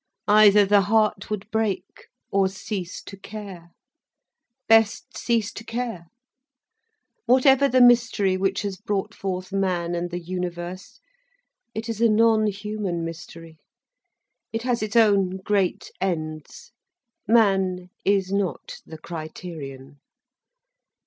Either 0.27 0.65
the 0.65 0.81
heart 0.81 1.29
would 1.29 1.47
break, 1.51 2.07
or 2.31 2.47
cease 2.49 3.03
to 3.03 3.15
care. 3.15 3.69
Best 4.67 5.15
cease 5.15 5.53
to 5.53 5.63
care. 5.63 6.07
Whatever 7.27 7.69
the 7.69 7.81
mystery 7.81 8.35
which 8.35 8.63
has 8.63 8.77
brought 8.77 9.13
forth 9.13 9.53
man 9.53 9.93
and 9.93 10.09
the 10.09 10.19
universe, 10.19 10.99
it 11.75 11.87
is 11.87 12.01
a 12.01 12.09
non 12.09 12.47
human 12.47 13.05
mystery, 13.05 13.59
it 14.51 14.63
has 14.63 14.81
its 14.81 14.95
own 14.95 15.37
great 15.37 15.91
ends, 16.01 16.71
man 17.27 17.91
is 18.03 18.31
not 18.33 18.81
the 18.83 18.97
criterion. 18.97 19.99